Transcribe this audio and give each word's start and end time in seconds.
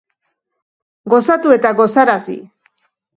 Gozatu 1.13 1.53
eta 1.57 1.73
gozarazi 1.81 2.39